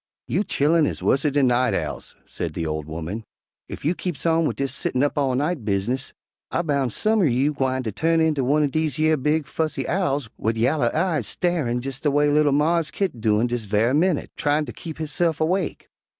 [0.27, 3.23] "You chillen is wusser dan night owls," said the old woman.
[3.69, 6.11] "Ef you keeps on wid dis settin' up all night bizness,
[6.49, 10.57] I boun' some er you gwine turn inter one'r dese yer big, fussy owls wid
[10.57, 14.73] yaller eyes styarin', jes' de way li'l Mars Kit doin' dis ve'y minnit, tryin' ter
[14.73, 15.87] keep hisse'f awake.